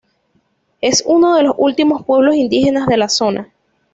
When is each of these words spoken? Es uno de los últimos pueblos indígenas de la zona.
Es 0.79 1.03
uno 1.05 1.35
de 1.35 1.43
los 1.43 1.53
últimos 1.59 2.03
pueblos 2.03 2.35
indígenas 2.35 2.87
de 2.87 2.97
la 2.97 3.07
zona. 3.07 3.53